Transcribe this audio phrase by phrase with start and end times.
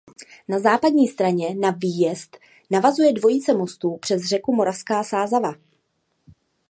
[0.47, 2.37] Na západní straně na výjezd
[2.71, 5.53] navazuje dvojice mostů přes řeku Moravská Sázava.